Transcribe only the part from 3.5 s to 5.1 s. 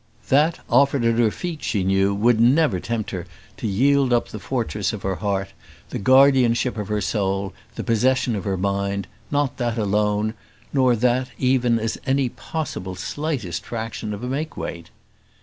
to yield up the fortress of